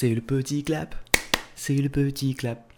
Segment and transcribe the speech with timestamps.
[0.00, 0.94] C'est le petit clap.
[1.54, 2.72] C'est le petit clap.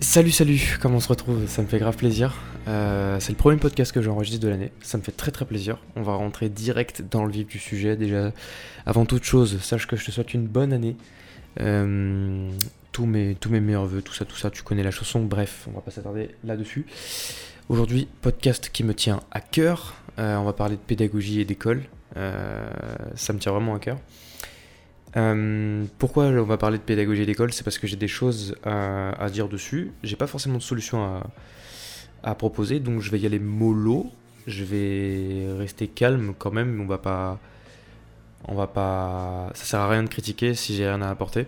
[0.00, 1.46] Salut, salut, comment on se retrouve?
[1.46, 2.34] Ça me fait grave plaisir.
[2.66, 4.72] Euh, c'est le premier podcast que j'enregistre de l'année.
[4.80, 5.78] Ça me fait très très plaisir.
[5.94, 7.94] On va rentrer direct dans le vif du sujet.
[7.94, 8.32] Déjà,
[8.84, 10.96] avant toute chose, sache que je te souhaite une bonne année.
[11.60, 12.50] Euh,
[12.90, 15.22] tous, mes, tous mes meilleurs voeux, tout ça, tout ça, tu connais la chanson.
[15.22, 16.84] Bref, on va pas s'attarder là-dessus.
[17.68, 19.94] Aujourd'hui, podcast qui me tient à cœur.
[20.18, 21.84] Euh, on va parler de pédagogie et d'école.
[22.16, 23.98] ça me tient vraiment à cœur.
[25.16, 29.28] Euh, pourquoi on va parler de pédagogie d'école C'est parce que j'ai des choses à,
[29.30, 29.92] dire dessus.
[30.02, 31.22] J'ai pas forcément de solution
[32.22, 34.10] à, proposer, donc je vais y aller mollo.
[34.46, 36.80] Je vais rester calme quand même.
[36.80, 37.40] On va pas,
[38.46, 39.50] on va pas.
[39.54, 41.46] Ça sert à rien de critiquer si j'ai rien à apporter.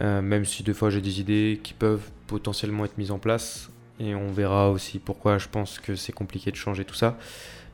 [0.00, 3.70] Euh, même si deux fois j'ai des idées qui peuvent potentiellement être mises en place.
[4.00, 7.18] Et on verra aussi pourquoi je pense que c'est compliqué de changer tout ça.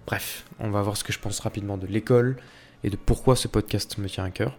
[0.07, 2.37] Bref, on va voir ce que je pense rapidement de l'école
[2.83, 4.57] et de pourquoi ce podcast me tient à cœur.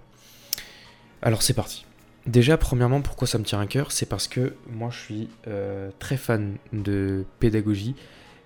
[1.22, 1.86] Alors c'est parti.
[2.28, 5.92] Déjà, premièrement, pourquoi ça me tient à cœur C'est parce que moi je suis euh,
[5.98, 7.96] très fan de pédagogie.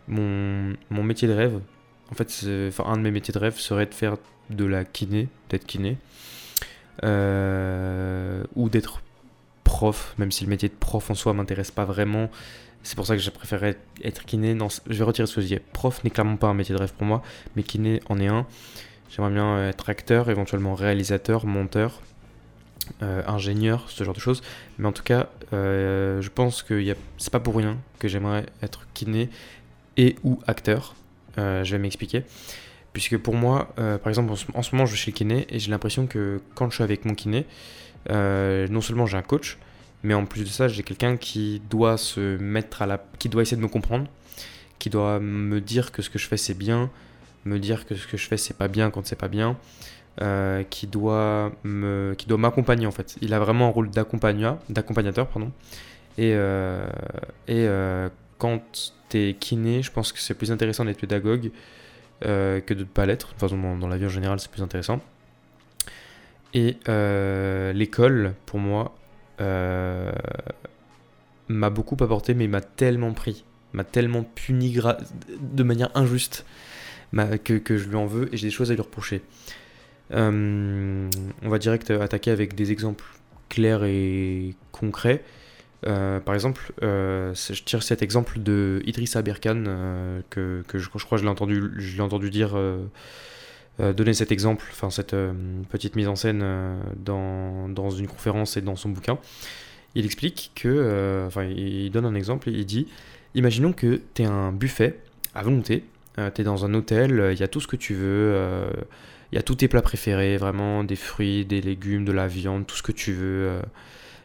[0.07, 1.59] Mon, métier de rêve,
[2.11, 2.27] en fait,
[2.67, 4.17] enfin, un de mes métiers de rêve serait de faire
[4.49, 5.97] de la kiné, d'être kiné,
[7.03, 9.01] euh, ou d'être
[9.63, 12.29] prof, même si le métier de prof en soi m'intéresse pas vraiment.
[12.83, 14.53] C'est pour ça que je préférerais être kiné.
[14.53, 15.59] Non, je vais retirer ce que je dis.
[15.73, 17.21] Prof n'est clairement pas un métier de rêve pour moi,
[17.55, 18.45] mais kiné en est un.
[19.09, 22.01] J'aimerais bien être acteur, éventuellement réalisateur, monteur
[23.01, 24.41] euh, ingénieur, ce genre de choses.
[24.77, 26.83] Mais en tout cas, euh, je pense que
[27.17, 29.29] c'est pas pour rien que j'aimerais être kiné
[29.97, 30.95] et ou acteur.
[31.37, 32.23] Euh, je vais m'expliquer.
[32.93, 36.41] Puisque pour moi, par exemple, en ce, moment, je suis kiné et j'ai l'impression que
[36.55, 37.45] quand je suis avec mon kiné,
[38.09, 39.57] non seulement j'ai un coach,
[40.03, 43.43] mais en plus de ça, j'ai quelqu'un qui doit se mettre à la, qui doit
[43.43, 44.07] essayer de me comprendre,
[44.77, 46.89] qui doit me dire que ce que je fais c'est bien,
[47.45, 49.55] me dire que ce que je fais c'est pas bien quand c'est pas bien,
[50.19, 53.15] euh, qui doit me, qui doit m'accompagner en fait.
[53.21, 55.51] Il a vraiment un rôle d'accompagnateur, pardon.
[56.17, 56.85] Et, euh,
[57.47, 58.61] et euh, quand
[59.07, 61.51] t'es kiné, je pense que c'est plus intéressant d'être pédagogue
[62.21, 63.29] que de ne pas l'être.
[63.29, 64.99] Toute façon, dans, la vie en général, c'est plus intéressant.
[66.53, 66.77] Et
[67.73, 68.93] l'école, pour moi,
[71.47, 74.77] m'a beaucoup apporté, mais m'a tellement pris, m'a tellement puni
[75.39, 76.45] de manière injuste
[77.13, 79.23] que, que je lui en veux et j'ai des choses à lui reprocher.
[80.13, 81.09] Euh,
[81.41, 83.05] on va direct attaquer avec des exemples
[83.49, 85.23] clairs et concrets.
[85.87, 89.63] Euh, par exemple, euh, je tire cet exemple de Idrissa Aberkan,
[90.29, 92.57] que, je, crois que je l'ai entendu, je entendu dire,
[93.79, 95.15] donner cet exemple, enfin cette
[95.69, 96.45] petite mise en scène
[96.97, 99.17] dans, dans, une conférence et dans son bouquin.
[99.95, 102.87] Il explique que, enfin, il donne un exemple il dit
[103.33, 104.99] Imaginons que tu es un buffet
[105.33, 105.83] à volonté,
[106.15, 108.69] tu es dans un hôtel, il y a tout ce que tu veux
[109.31, 112.67] il y a tous tes plats préférés, vraiment des fruits, des légumes, de la viande,
[112.67, 113.47] tout ce que tu veux.
[113.47, 113.61] Euh,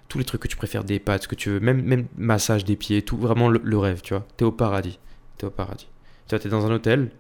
[0.09, 2.65] tous les trucs que tu préfères, des pâtes, ce que tu veux, même, même massage
[2.65, 4.27] des pieds, tout, vraiment le, rêve, tu vois.
[4.37, 4.99] T'es au paradis.
[5.37, 5.89] T'es au paradis.
[6.27, 7.11] Tu vois, t'es dans un hôtel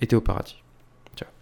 [0.00, 0.56] et t'es au paradis.
[1.14, 1.32] Tu vois.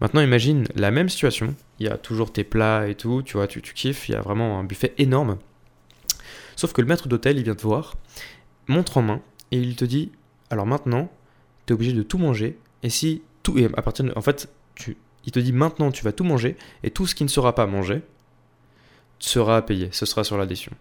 [0.00, 1.54] Maintenant, imagine la même situation.
[1.78, 4.08] Il y a toujours tes plats et tout, tu vois, tu, tu kiffes.
[4.08, 5.38] Il y a vraiment un buffet énorme.
[6.56, 7.96] Sauf que le maître d'hôtel, il vient te voir,
[8.66, 9.20] montre en main,
[9.52, 10.10] et il te dit
[10.50, 11.10] Alors maintenant,
[11.66, 12.58] t'es obligé de tout manger.
[12.82, 13.58] Et si tout.
[13.58, 14.48] Et à partir de, en fait,
[15.24, 17.66] il te dit maintenant tu vas tout manger et tout ce qui ne sera pas
[17.66, 18.02] mangé
[19.18, 20.72] sera à payer, ce sera sur l'addition.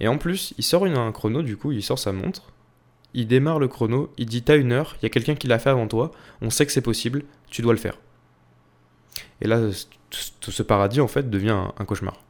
[0.00, 2.52] Et en plus, il sort un chrono, du coup, il sort sa montre,
[3.14, 5.58] il démarre le chrono, il dit t'as une heure, il y a quelqu'un qui l'a
[5.58, 6.10] fait avant toi,
[6.42, 7.98] on sait que c'est possible, tu dois le faire.
[9.40, 9.60] Et là,
[10.40, 12.20] tout ce paradis en fait devient un, cauchemar.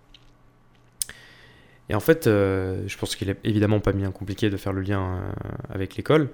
[1.88, 4.80] Et en fait, euh, je pense qu'il est évidemment pas bien compliqué de faire le
[4.80, 5.32] lien euh,
[5.68, 6.30] avec l'école,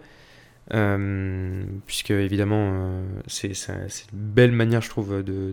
[0.72, 5.52] euh, puisque évidemment, euh, c'est une belle manière, je trouve, de,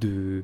[0.00, 0.42] de,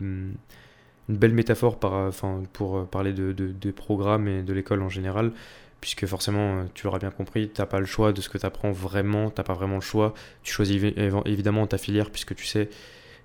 [1.09, 5.33] une belle métaphore enfin, pour parler de, programmes et de l'école en général,
[5.81, 8.47] puisque forcément, tu l'auras bien compris, tu n'as pas le choix de ce que tu
[8.47, 10.15] apprends vraiment, tu n'as pas vraiment le choix.
[10.43, 10.83] Tu choisis
[11.25, 12.69] évidemment ta filière, puisque tu sais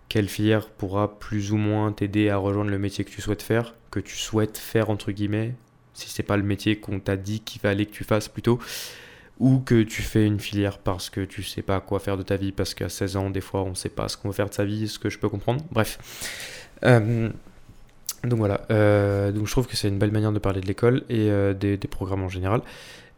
[0.10, 3.76] quelle filière pourra plus ou moins t'aider à rejoindre le métier que tu souhaites faire,
[3.92, 5.56] que tu souhaites faire entre guillemets,
[5.94, 8.60] si c'est pas le métier qu'on t'a dit qu'il fallait que tu fasses plutôt
[9.42, 12.38] ou que tu fais une filière parce que tu sais pas quoi faire de ta
[12.38, 14.54] vie, parce qu'à 16 ans, des fois, on sait pas ce qu'on veut faire de
[14.54, 15.66] sa vie, ce que je peux comprendre.
[15.72, 15.98] Bref.
[16.86, 17.30] Euh,
[18.24, 18.62] donc voilà.
[18.70, 21.56] Euh, donc je trouve que c'est une belle manière de parler de l'école et euh,
[21.56, 22.62] des, programmes en général.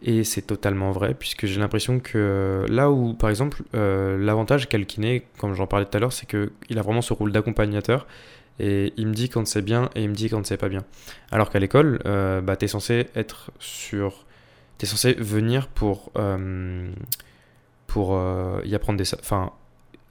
[0.02, 4.86] Et c'est totalement vrai, puisque j'ai l'impression que là où, par exemple, l'avantage qu'a le
[4.86, 8.08] kiné, comme j'en parlais tout à l'heure, c'est qu'il a vraiment ce rôle d'accompagnateur.
[8.60, 10.84] Et il me dit quand c'est bien et il me dit quand c'est pas bien.
[11.32, 14.26] Alors qu'à l'école, bah, tu es censé être sur
[14.86, 16.92] censé venir pour, euh,
[17.88, 19.52] pour euh, y apprendre des, enfin,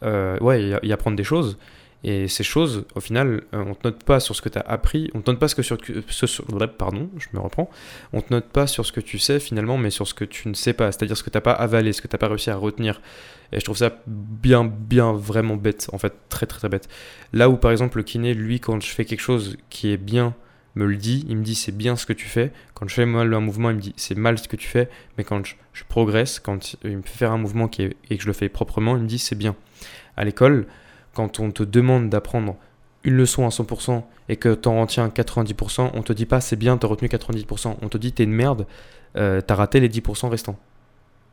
[0.02, 1.58] euh, ouais, apprendre des choses
[2.04, 5.08] Et ces choses, au final, on te note pas sur ce que tu as appris,
[5.14, 5.78] on te note pas que sur,
[6.08, 6.44] ce, sur-
[6.76, 7.70] pardon, je me reprends,
[8.12, 10.48] on te note pas sur ce que tu sais finalement, mais sur ce que tu
[10.48, 12.56] ne sais pas, c'est-à-dire ce que t'as pas avalé, ce que t'as pas réussi à
[12.56, 13.00] retenir.
[13.52, 16.88] Et je trouve ça bien, bien, vraiment bête, en fait, très, très, très bête.
[17.32, 20.34] Là où par exemple le kiné, lui, quand je fais quelque chose qui est bien,
[20.74, 22.52] me le dit, il me dit c'est bien ce que tu fais.
[22.74, 24.88] Quand je fais mal un mouvement, il me dit c'est mal ce que tu fais.
[25.18, 28.26] Mais quand je, progresse, quand il me fait faire un mouvement qui et que je
[28.26, 29.54] le fais proprement, il me dit c'est bien.
[30.16, 30.66] À l'école,
[31.14, 32.56] quand on te demande d'apprendre
[33.04, 36.76] une leçon à 100% et que t'en retiens 90%, on te dit pas c'est bien,
[36.76, 37.76] t'as retenu 90%.
[37.82, 38.66] On te dit t'es une merde,
[39.16, 40.58] euh, t'as raté les 10% restants.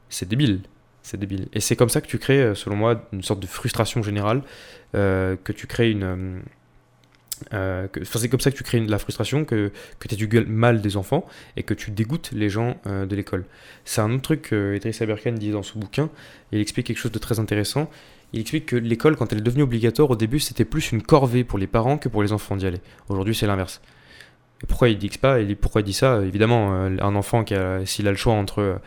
[0.09, 0.61] C'est débile.
[1.01, 1.47] C'est débile.
[1.53, 4.41] Et c'est comme ça que tu crées, euh, selon moi, une sorte de frustration générale,
[4.95, 6.41] euh, que tu crées une...
[7.53, 10.81] euh, c'est comme ça que tu crées de la frustration, que, que tu éduques mal
[10.81, 11.25] des enfants
[11.57, 13.45] et que tu dégoûtes les gens euh, de l'école.
[13.85, 16.09] C'est un autre truc que Idriss Aberkan dit dans ce bouquin.
[16.51, 17.89] Il explique quelque chose de très intéressant.
[18.33, 21.43] Il explique que l'école, quand elle est devenue obligatoire, au début, c'était plus une corvée
[21.43, 22.81] pour les parents que pour les enfants d'y aller.
[23.07, 23.81] Aujourd'hui, c'est l'inverse.
[24.63, 26.21] Et pourquoi il dit pas Pourquoi il dit ça?
[26.23, 27.43] Évidemment, euh, un enfant
[27.85, 28.79] s'il a le choix entre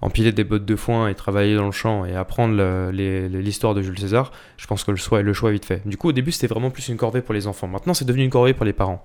[0.00, 3.98] empiler des bottes de foin et travailler dans le champ et apprendre l'histoire de Jules
[3.98, 5.86] César, je pense que le choix, est vite fait.
[5.88, 7.66] Du coup, au début, c'était vraiment plus une corvée pour les enfants.
[7.66, 9.04] Maintenant, c'est devenu une corvée pour les parents.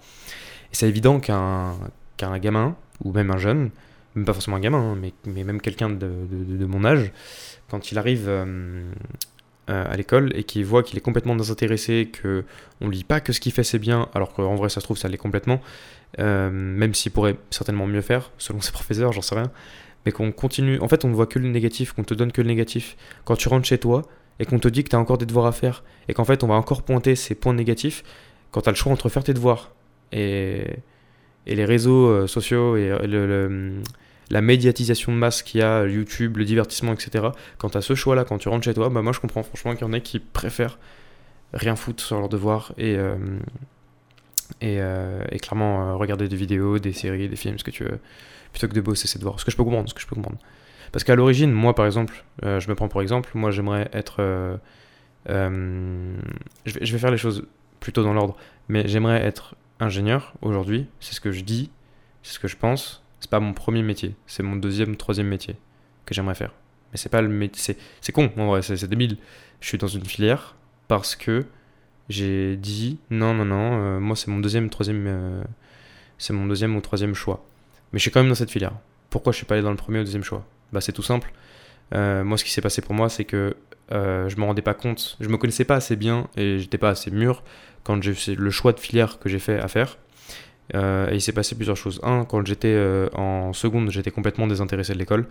[0.71, 1.75] Et c'est évident qu'un
[2.17, 3.71] qu'un gamin, ou même un jeune,
[4.15, 7.11] même pas forcément un gamin, hein, mais, mais même quelqu'un de, de- mon âge,
[7.69, 8.83] quand il arrive euh,
[9.69, 12.43] euh, à l'école et qu'il voit qu'il est complètement désintéressé, que
[12.81, 14.97] on lit pas que ce qu'il fait c'est bien, alors qu'en vrai ça se trouve
[14.97, 15.61] ça l'est complètement,
[16.19, 19.51] euh, même s'il pourrait certainement mieux faire, selon ses professeurs, j'en sais rien,
[20.05, 22.41] mais qu'on continue, en fait on ne voit que le négatif, qu'on te donne que
[22.41, 22.97] le négatif.
[23.25, 24.03] Quand tu rentres chez toi
[24.39, 26.43] et qu'on te dit que tu as encore des devoirs à faire, et qu'en fait
[26.43, 28.03] on va encore pointer ces points négatifs,
[28.51, 29.73] quand tu as le choix entre faire tes devoirs
[30.11, 30.65] et,
[31.47, 33.81] les réseaux euh, sociaux et euh,
[34.29, 37.29] la médiatisation de masse qu'il y a, YouTube, le divertissement, etc.
[37.57, 39.73] Quand tu as ce choix-là, quand tu rentres chez toi, bah moi je comprends franchement
[39.73, 40.79] qu'il y en a qui préfèrent
[41.53, 42.95] rien foutre sur leurs devoirs et,
[44.63, 47.99] euh, clairement regarder des vidéos, des séries, des films, ce que tu veux,
[48.51, 49.39] plutôt que de bosser ses devoirs.
[49.39, 50.39] Ce que je peux comprendre, ce que je peux comprendre.
[50.91, 54.17] Parce qu'à l'origine, moi par exemple, euh, je me prends pour exemple, moi j'aimerais être...
[54.19, 54.57] euh,
[55.29, 56.17] euh,
[56.65, 57.45] je, vais, faire les choses
[57.79, 58.35] plutôt dans l'ordre,
[58.67, 61.69] mais j'aimerais être ingénieur aujourd'hui, c'est ce que je dis,
[62.23, 63.03] c'est ce que je pense.
[63.19, 65.55] C'est pas mon premier métier, c'est mon deuxième, troisième métier
[66.05, 66.51] que j'aimerais faire.
[66.91, 69.17] Mais c'est pas le métier, c'est, con, en vrai, c'est, débile.
[69.59, 70.55] Je suis dans une filière
[70.87, 71.45] parce que
[72.09, 75.45] j'ai dit non, non, non, moi c'est mon deuxième, troisième,
[76.17, 77.45] c'est mon deuxième ou troisième choix.
[77.91, 78.73] Mais je suis quand même dans cette filière.
[79.09, 80.45] Pourquoi je suis pas allé dans le premier ou deuxième choix?
[80.71, 81.31] Bah c'est tout simple.
[81.93, 83.55] Euh, moi, ce qui s'est passé pour moi, c'est que
[83.91, 86.89] euh, je me rendais pas compte, je me connaissais pas assez bien et j'étais pas
[86.89, 87.43] assez mûr
[87.83, 89.97] quand j'ai fait le choix de filière que j'ai fait à faire.
[90.75, 91.99] Euh, et il s'est passé plusieurs choses.
[92.03, 95.27] Un, quand j'étais euh, en seconde, j'étais complètement désintéressé de l'école.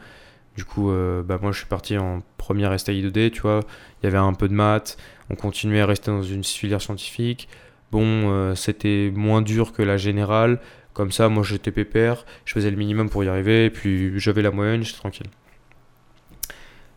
[0.57, 0.93] Du coup,
[1.25, 3.61] bah, moi, je suis parti en première STI 2D, tu vois.
[4.03, 4.99] Il y avait un peu de maths.
[5.31, 7.49] On continuait à rester dans une filière scientifique.
[7.93, 10.59] Bon, c'était moins dur que la générale.
[11.01, 12.27] Comme ça, moi, j'étais pépère.
[12.45, 13.65] Je faisais le minimum pour y arriver.
[13.65, 15.29] Et puis, j'avais la moyenne, j'étais tranquille.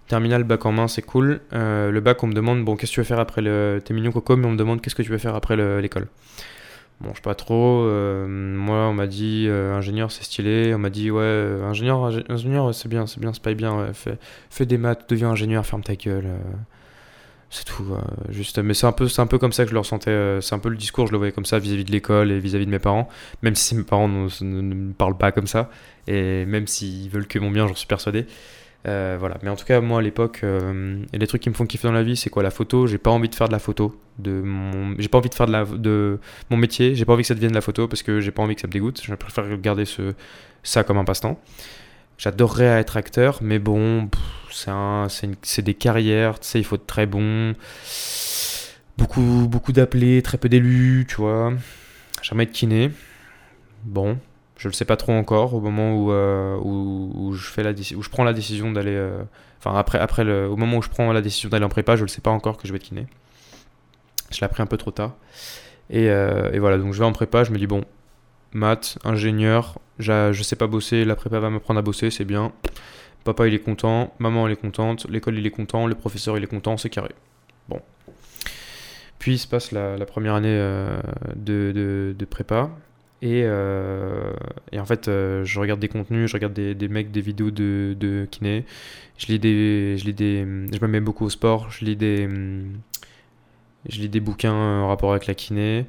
[0.09, 1.39] Terminal, bac en main, c'est cool.
[1.53, 3.81] Euh, le bac, on me demande, bon, qu'est-ce que tu veux faire après le...
[3.83, 6.07] T'es mignon coco, mais on me demande qu'est-ce que tu veux faire après le- l'école?
[6.99, 7.83] Bon, je sais pas trop.
[7.85, 10.73] euh, moi, on m'a dit euh, ingénieur, c'est stylé.
[10.75, 11.23] On m'a dit, ouais,
[11.63, 13.93] ingénieur, ingé- ingénieur, c'est bien, c'est bien, c'est pas bien.
[13.93, 14.17] fais,
[14.49, 16.27] fais des maths, deviens ingénieur, ferme ta gueule.
[17.53, 17.85] C'est tout.
[17.91, 20.09] euh, juste, mais c'est un, peu, c'est un peu comme ça que je le ressentais.
[20.09, 22.39] euh, c'est un peu le discours, je le voyais comme ça vis-à-vis de l'école et
[22.39, 23.07] vis-à-vis de mes parents.
[23.43, 25.69] Même si mes parents ne, parlent pas comme ça.
[26.07, 28.25] Et même s'ils veulent que mon bien, j'en suis persuadé.
[28.87, 29.37] Euh, voilà.
[29.43, 30.43] Mais en tout cas, moi à l'époque,
[31.13, 32.41] les trucs qui me font kiffer dans la vie, c'est quoi?
[32.41, 33.95] La photo J'ai pas envie de faire de la photo.
[34.17, 34.95] De mon...
[34.97, 36.95] J'ai pas envie de faire de mon métier.
[36.95, 38.61] J'ai pas envie que ça devienne de la photo parce que j'ai pas envie que
[38.61, 39.01] ça me dégoûte.
[39.03, 40.13] Je préfère garder ce...
[40.63, 41.39] ça comme un passe-temps.
[42.23, 44.09] J'adorerais être acteur, mais bon,
[44.49, 45.07] c'est un...
[45.57, 47.51] des carrières, tu sais, il faut être très bon.
[48.97, 51.51] Beaucoup, beaucoup d'appelés, très peu d'élus, tu vois.
[52.21, 52.91] Jamais être kiné.
[53.83, 54.17] Bon,
[54.55, 58.01] je le sais pas trop encore au moment où, euh, où, je fais la où
[58.01, 59.21] je prends la décision d'aller euh,
[59.59, 62.03] enfin après après le au moment où je prends la décision d'aller en prépa je
[62.03, 63.05] le sais pas encore que je vais être kiné
[64.31, 65.15] je l'ai appris un peu trop tard
[65.89, 67.83] et, euh, et voilà donc je vais en prépa je me dis bon
[68.53, 72.51] maths ingénieur je sais pas bosser la prépa va m'apprendre à bosser c'est bien
[73.23, 76.43] papa il est content maman elle est contente l'école il est content le professeur il
[76.43, 77.11] est content c'est carré
[77.69, 77.81] bon
[79.19, 80.99] puis se passe la, première année euh,
[81.35, 82.69] de, de, de prépa
[83.23, 84.33] et, euh,
[84.73, 87.51] et en fait, euh, je regarde des contenus, je regarde des, des mecs, des vidéos
[87.51, 88.65] de, de kiné.
[89.17, 91.71] Je lis des, je lis des, je me mets beaucoup au sport.
[91.71, 92.27] Je lis des,
[93.87, 95.85] je lis des bouquins en rapport avec la kiné,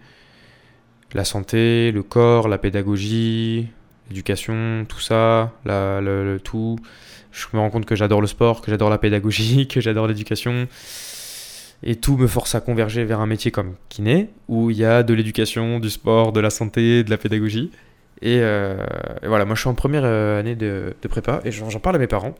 [1.14, 3.68] la santé, le corps, la pédagogie,
[4.08, 6.78] l'éducation, tout ça, le, tout.
[7.32, 10.66] Je me rends compte que j'adore le sport, que j'adore la pédagogie, que j'adore l'éducation.
[11.82, 15.02] Et tout me force à converger vers un métier comme kiné, où il y a
[15.02, 17.70] de l'éducation, du sport, de la santé, de la pédagogie.
[18.22, 18.84] Et, euh,
[19.22, 22.06] voilà, moi je suis en première euh, année de, prépa, et j'en parle à mes
[22.06, 22.34] parents.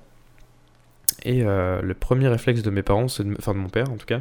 [1.25, 4.07] Et euh, le premier réflexe de mes parents, de enfin de mon père en tout
[4.07, 4.21] cas,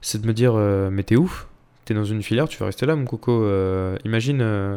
[0.00, 1.47] c'est de me dire Mais t'es ouf
[1.88, 3.44] T'es dans une filière, tu vas rester là, mon coco.
[3.44, 4.76] Euh, imagine, euh,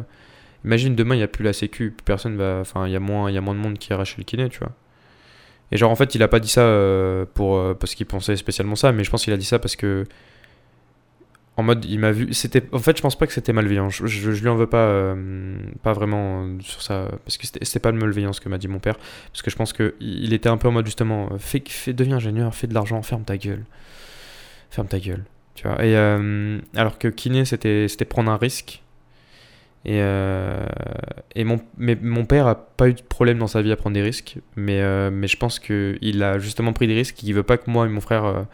[0.63, 2.59] imagine demain, il n'y a plus la sécu, personne va.
[2.61, 4.59] Enfin, il y, a moins- y a moins de monde qui arrache le kiné, tu
[4.59, 4.71] vois.
[5.73, 8.77] Et genre, en fait, il a pas dit ça euh, pour, parce qu'il pensait spécialement
[8.77, 10.05] ça, mais je pense qu'il a dit ça parce que.
[11.57, 12.33] En mode, il m'a vu.
[12.33, 13.89] C'était, en fait, je pense pas que c'était malveillant.
[13.89, 15.13] Je, je, je lui en veux pas,
[15.83, 18.95] pas vraiment sur ça, parce que c'était pas de malveillance que m'a dit mon père,
[19.33, 22.15] parce que je pense que il était un peu en mode justement, fais, fais, deviens
[22.15, 23.65] ingénieur, fais de l'argent, ferme ta gueule,
[24.69, 25.25] ferme ta gueule,
[25.55, 25.83] tu vois.
[25.83, 28.81] Et euh, alors que kiné, c'était, prendre un risque.
[29.83, 30.63] Et, euh,
[31.33, 33.95] et mon, mais mon père a pas eu de problème dans sa vie à prendre
[33.95, 37.23] des risques, mais, euh, mais je pense qu'il a justement pris des risques.
[37.23, 38.45] Il veut pas que moi et mon frère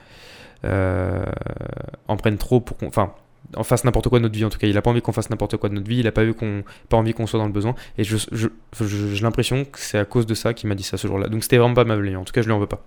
[0.64, 2.78] en prennent trop pour.
[2.88, 3.14] Enfin,
[3.56, 4.68] en fasse n'importe quoi de notre vie en tout cas.
[4.68, 6.00] Il a pas envie qu'on fasse n'importe quoi de notre vie.
[6.00, 7.76] Il a pas, eu qu'on, pas envie qu'on soit dans le besoin.
[7.98, 8.48] Et je, je,
[8.80, 11.28] j'ai l'impression que c'est à cause de ça qu'il m'a dit ça ce jour-là.
[11.30, 12.22] Donc c'était vraiment pas malveillant.
[12.22, 12.84] En tout cas, je lui en veux pas.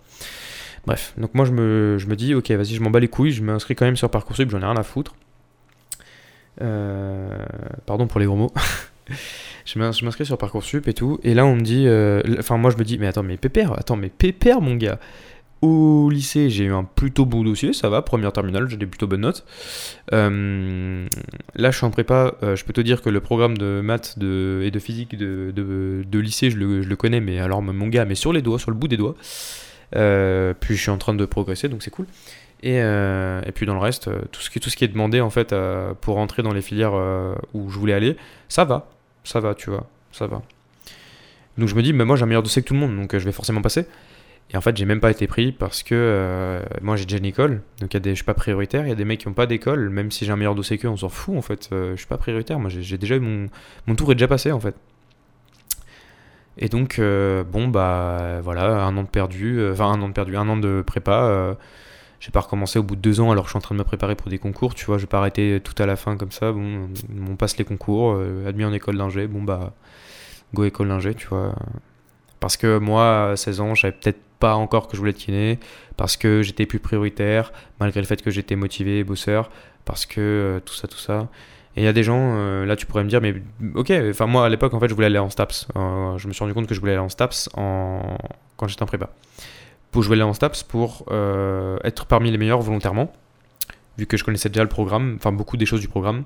[0.87, 3.33] Bref, donc moi je me, je me dis, ok, vas-y, je m'en bats les couilles.
[3.33, 5.15] Je m'inscris quand même sur Parcoursup, j'en ai rien à foutre.
[6.63, 7.45] Euh,
[7.87, 8.53] pardon pour les gros mots.
[9.65, 11.19] je m'ins- je m'inscris sur Parcoursup et tout.
[11.23, 11.85] Et là, on me dit.
[11.87, 14.99] euh, Enfin, moi, je me dis, mais attends, mais pépère, attends, mais pépère, mon gars.
[15.63, 19.07] Au lycée, j'ai eu un plutôt bon dossier, ça va, première terminale, j'ai des plutôt
[19.07, 19.45] bonnes notes.
[20.15, 21.07] Euh,
[21.55, 24.63] là, je suis en prépa, je peux te dire que le programme de maths de,
[24.65, 27.89] et de physique de, de, de lycée, je le, je le connais, mais alors, mon
[27.89, 29.17] gars, mais sur les doigts, sur le bout des doigts.
[29.97, 32.07] Euh, puis je suis en train de progresser, donc c'est cool.
[32.63, 34.89] Et, euh, et puis dans le reste, euh, tout ce qui, tout ce qui est
[34.89, 35.55] demandé en fait
[36.01, 36.95] pour entrer dans les filières
[37.55, 38.17] où je voulais aller,
[38.49, 38.91] ça va,
[39.25, 40.43] ça va, tu vois, ça va.
[41.59, 43.13] Donc je me dis, mais moi j'ai un meilleur dossier que tout le monde, donc
[43.17, 43.87] je vais forcément passer.
[44.53, 47.63] Et en fait, j'ai même pas été pris parce que moi j'ai déjà une école,
[47.81, 48.85] donc y a des, je suis pas prioritaire.
[48.85, 50.77] Il y a des mecs qui ont pas d'école, même si j'ai un meilleur dossier
[50.77, 51.69] qu'eux, on s'en fout en fait.
[51.71, 53.49] Je suis pas prioritaire, moi j'ai déjà mon,
[53.87, 54.75] mon tour est déjà passé en fait.
[56.59, 60.13] Et donc, euh, bon, bah voilà, un an de perdu, euh, enfin un an de
[60.13, 61.25] perdu, un an de prépa.
[61.25, 61.55] euh,
[62.21, 63.79] j'ai pas recommencé au bout de deux ans alors que je suis en train de
[63.81, 66.17] me préparer pour des concours, tu vois, je vais pas arrêter tout à la fin
[66.19, 66.53] comme ça.
[66.53, 66.89] Bon,
[67.31, 69.73] on passe les concours, admis en école d'ingé, bon bah,
[70.55, 71.55] go école d'ingé, tu vois.
[72.41, 75.59] Parce que moi, à 16 ans, j'avais peut-être pas encore que je voulais être kiné,
[75.97, 79.51] parce que j'étais plus prioritaire, malgré le fait que j'étais motivé, bosseur,
[79.87, 81.29] parce que tout ça, tout ça.
[81.77, 83.35] Et il y a des gens, euh, là tu pourrais me dire, mais
[83.75, 85.69] ok, enfin moi à l'époque en fait je voulais aller en STAPS.
[85.77, 88.17] Euh, je me suis rendu compte que je voulais aller en STAPS en...
[88.57, 89.11] quand j'étais en prépa.
[89.93, 93.13] Pour, je voulais aller en STAPS pour euh, être parmi les meilleurs volontairement,
[93.99, 96.25] vu que je connaissais déjà le programme, enfin beaucoup des choses du programme,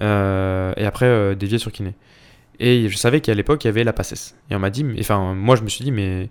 [0.00, 1.94] et après dévier sur kiné.
[2.60, 4.36] Et je savais qu'à l'époque il y avait la PACES.
[4.50, 6.28] Et on m'a dit, enfin moi je me suis dit, mais.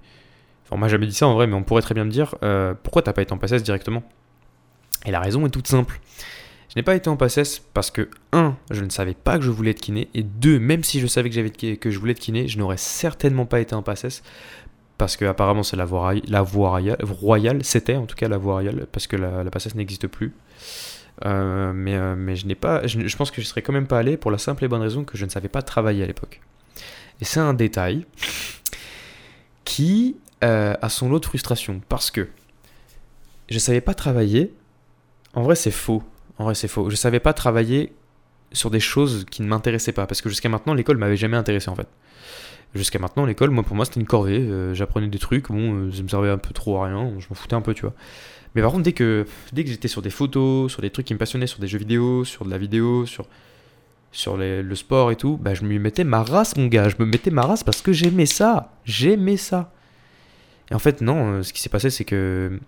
[0.65, 2.35] Enfin, on m'a jamais dit ça en vrai, mais on pourrait très bien me dire,
[2.83, 4.03] pourquoi t'as pas été en PACES directement?
[5.05, 5.99] Et la raison est toute simple.
[6.77, 9.71] N'ai pas été en PACES parce que, un, je ne savais pas que je voulais
[9.71, 12.47] être kiné, et deux, même si je savais que, j'avais que je voulais être kiné,
[12.47, 14.21] je n'aurais certainement pas été en PACES
[14.99, 18.53] parce que apparemment c'est la voie, la voie royale, c'était en tout cas la voie
[18.53, 20.35] royale, parce que la, la PACES n'existe plus.
[21.25, 23.87] Euh, mais, euh, mais je n'ai pas, je, je pense que je serais quand même
[23.87, 26.05] pas allé pour la simple et bonne raison que je ne savais pas travailler à
[26.05, 26.41] l'époque.
[27.21, 28.05] Et c'est un détail
[29.65, 32.27] qui euh, a son lot de frustration parce que
[33.49, 34.53] je savais pas travailler.
[35.33, 36.03] En vrai, c'est faux.
[36.39, 36.89] En vrai, c'est faux.
[36.89, 37.93] Je savais pas travailler
[38.51, 41.69] sur des choses qui ne m'intéressaient pas parce que jusqu'à maintenant, l'école m'avait jamais intéressé
[41.69, 41.87] en fait.
[42.75, 44.39] Jusqu'à maintenant, l'école, moi, pour moi, c'était une corvée.
[44.39, 47.25] Euh, J'apprenais des trucs, bon, euh, ça me servait un peu trop à rien, je
[47.29, 47.93] m'en foutais un peu, tu vois.
[48.55, 51.19] Mais par contre, dès que, dès j'étais sur des photos, sur des trucs qui me
[51.19, 53.25] passionnaient, sur des jeux vidéo, sur de la vidéo, sur,
[54.11, 56.89] sur le sport et tout, bah, je me mettais ma race, mon gars.
[56.89, 58.73] Je me mettais ma race parce que j'aimais ça.
[58.83, 59.71] J'aimais ça.
[60.71, 62.59] Et en fait, non, euh, ce qui s'est passé, c'est que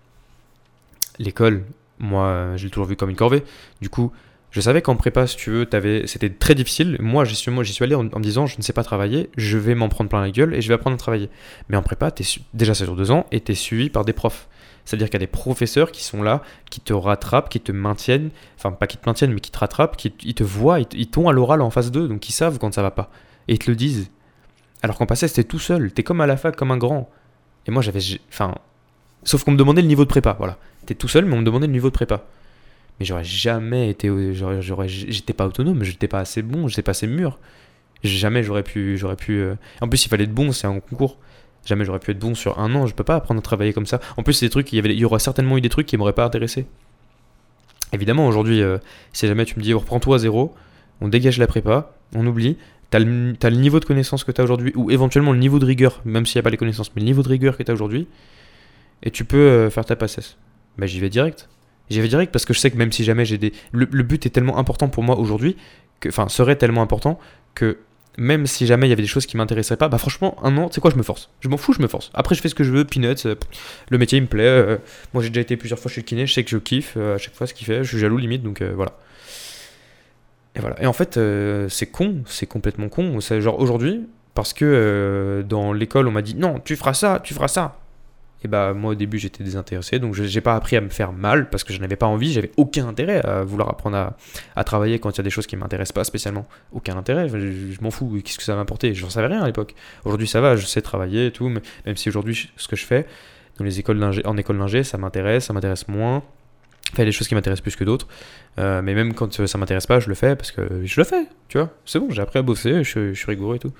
[1.18, 1.64] l'école,
[2.00, 3.44] moi, euh, je l'ai toujours vu comme une corvée.
[3.80, 4.10] Du coup,
[4.50, 5.68] je savais qu'en prépa, si tu veux,
[6.06, 6.96] c'était très difficile.
[6.98, 7.52] Moi, j'y suis,
[7.84, 10.54] allé en, disant, je ne sais pas travailler, je vais m'en prendre plein la gueule
[10.54, 11.30] et je vais apprendre à travailler.
[11.68, 14.12] Mais en prépa, su- déjà c'est sur deux ans et tu es suivi par des
[14.12, 14.48] profs.
[14.84, 18.30] C'est-à-dire qu'il y a des professeurs qui sont là, qui te rattrapent, qui te maintiennent,
[18.56, 21.32] enfin pas qui te maintiennent, mais qui te rattrapent, qui te voient, ils, t'ont à
[21.32, 23.10] l'oral en face d'eux, donc ils savent quand ça va pas.
[23.46, 24.10] Et ils te le disent.
[24.82, 27.08] Alors qu'en passé, c'était tout seul, t'es comme à la fac, comme un grand.
[27.66, 28.00] Et moi, j'avais.
[28.30, 28.54] Enfin.
[29.24, 30.56] Sauf qu'on me demandait le niveau de prépa, voilà.
[30.86, 32.24] T'es tout seul, mais on me demandait le niveau de prépa.
[32.98, 34.10] Mais j'aurais jamais été.
[34.34, 37.38] j'aurais- J'étais pas autonome, j'étais pas assez bon, j'étais pas assez mûr.
[38.02, 38.96] Jamais j'aurais pu.
[38.96, 41.18] J'aurais pu euh, En plus, il fallait être bon, c'est un concours.
[41.66, 43.84] Jamais j'aurais pu être bon sur un an, je peux pas apprendre à travailler comme
[43.84, 44.00] ça.
[44.16, 45.86] En plus, c'est des trucs, il y, avait, il y aurait certainement eu des trucs
[45.86, 46.64] qui m'auraient pas intéressé.
[47.92, 48.78] Évidemment, aujourd'hui, euh,
[49.12, 50.54] si jamais tu me dis, reprends-toi à zéro,
[51.02, 52.56] on dégage la prépa, on oublie,
[52.90, 56.00] t'as le, le niveau de connaissance que t'as aujourd'hui, ou éventuellement le niveau de rigueur,
[56.04, 58.06] même s'il n'y a pas les connaissances, mais le niveau de rigueur que t'as aujourd'hui,
[59.02, 60.36] et tu peux euh, faire ta passesse.
[60.78, 61.48] Bah j'y vais direct.
[61.88, 63.52] J'y vais direct parce que je sais que même si jamais j'ai des.
[63.72, 65.56] Le, but est tellement important pour moi aujourd'hui,
[66.06, 67.18] enfin, serait tellement important
[67.54, 67.78] que
[68.16, 70.68] même si jamais il y avait des choses qui m'intéresseraient pas, bah franchement, un an,
[70.68, 71.30] tu sais quoi, je me force.
[71.40, 72.10] Je m'en fous, je me force.
[72.14, 73.34] Après, je fais ce que je veux, peanuts, euh,
[73.88, 74.44] le métier il me plaît.
[74.44, 74.76] euh,
[75.14, 77.18] moi, j'ai déjà été plusieurs fois chez le kiné, je sais que je kiffe à
[77.18, 78.92] chaque fois ce qu'il fait, je suis jaloux limite, donc voilà.
[80.54, 80.80] Et voilà.
[80.82, 81.18] Et en fait,
[81.68, 83.18] c'est con, c'est complètement con.
[83.20, 87.48] Genre aujourd'hui, parce que dans l'école, on m'a dit non, tu feras ça, tu feras
[87.48, 87.80] ça.
[88.42, 91.12] Et bah, moi au début, j'étais désintéressé, donc je- j'ai pas appris à me faire
[91.12, 94.14] mal parce que je n'avais pas envie, j'avais aucun intérêt à vouloir apprendre
[94.56, 96.46] à, travailler quand il y a des choses qui m'intéressent pas spécialement.
[96.72, 98.94] Aucun intérêt, je, je m'en fous, qu'est-ce que ça va m'apporter?
[98.94, 99.74] J'en savais rien à l'époque.
[100.04, 102.76] Aujourd'hui, ça va, je sais travailler et tout, mais même si aujourd'hui, je- ce que
[102.76, 103.06] je fais
[103.58, 106.22] dans les écoles en école d'ingé, ça m'intéresse, ça m'intéresse moins.
[106.92, 108.08] Enfin, des choses qui m'intéressent plus que d'autres.
[108.58, 111.04] Euh, mais même quand euh, ça m'intéresse pas, je le fais parce que je le
[111.04, 111.70] fais, tu vois.
[111.84, 113.72] C'est bon, j'ai appris à bosser, je, je suis rigoureux et tout.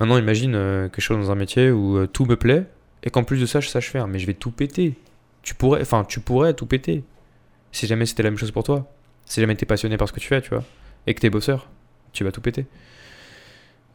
[0.00, 2.64] Maintenant, imagine euh, que je sois dans un métier où tout me plaît
[3.02, 4.06] et qu'en plus de ça, je sache faire.
[4.08, 4.94] Mais je vais tout péter.
[5.42, 7.04] Tu pourrais, enfin, tu pourrais tout péter.
[7.72, 8.90] Si jamais c'était la même chose pour toi.
[9.26, 10.64] Si jamais t'es passionné par ce que tu fais, tu vois.
[11.06, 11.68] Et que t'es bosseur,
[12.12, 12.66] tu vas tout péter.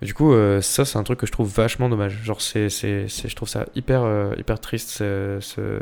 [0.02, 2.24] Du coup, euh, ça, c'est un truc que je trouve vachement dommage.
[2.24, 5.80] Genre, c'est, c'est, je trouve ça hyper, euh, hyper triste, ce- ce-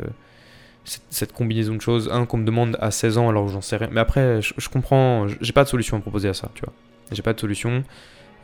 [0.84, 2.10] cette, cette combinaison de choses.
[2.12, 3.88] Un, qu'on me demande à 16 ans alors que j'en sais rien.
[3.90, 6.72] Mais après, je, je comprends, j'ai pas de solution à proposer à ça, tu vois.
[7.12, 7.82] J'ai pas de solution.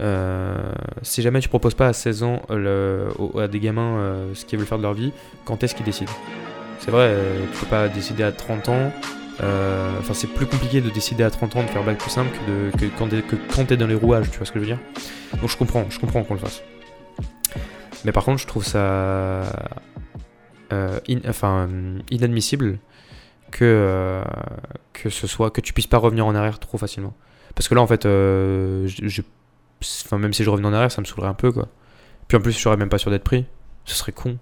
[0.00, 0.56] Euh,
[1.02, 4.58] si jamais tu proposes pas à 16 ans au- à des gamins euh, ce qu'ils
[4.58, 5.12] veulent faire de leur vie,
[5.44, 6.12] quand est-ce qu'ils décident?
[6.80, 8.92] C'est vrai, euh, tu peux pas décider à 30 ans.
[9.42, 12.30] euh, Enfin, c'est plus compliqué de décider à 30 ans de faire bac plus simple
[12.36, 12.50] que,
[13.06, 14.78] de, que quand t'es dans les rouages, tu vois ce que je veux dire?
[15.40, 16.62] Donc je comprends, je comprends qu'on le fasse.
[18.04, 18.78] Mais par contre, je trouve ça
[20.72, 22.78] euh, in- enfin, euh, inadmissible
[23.50, 24.22] que, euh,
[24.92, 27.14] que ce soit que tu puisses pas revenir en arrière trop facilement.
[27.54, 29.22] Parce que là, en fait, euh, je-
[29.83, 31.68] enfin, même si je revenais en arrière, ça me saoulerait un peu, quoi.
[32.28, 33.47] Puis en plus, je serais même pas sûr d'être pris.
[33.85, 34.38] Ce serait con.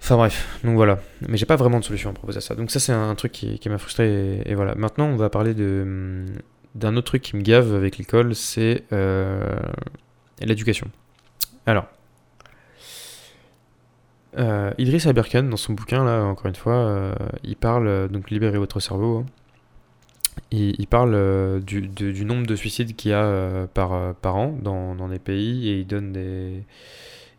[0.00, 1.00] Enfin bref, donc voilà.
[1.28, 2.54] Mais j'ai pas vraiment de solution à proposer à ça.
[2.54, 4.42] Donc ça, c'est un truc qui, m'a frustré.
[4.44, 4.74] Et, voilà.
[4.74, 6.26] Maintenant, on va parler de hum,
[6.74, 9.58] d'un autre truc qui me gave avec l'école, c'est euh,
[10.40, 10.88] l'éducation.
[11.64, 11.86] Alors,
[14.38, 18.30] euh, Idriss Aberkan, dans son bouquin, là, encore une fois, euh, il parle, euh, donc
[18.30, 19.26] Libérer votre cerveau, hein.
[20.50, 24.56] Il, parle euh, du, nombre de suicides qu'il y a euh, par, euh, par an
[24.60, 26.64] dans, des pays et il donne des.